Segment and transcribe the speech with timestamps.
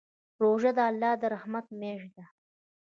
[0.43, 2.25] روژه د الله د رحمت میاشت ده.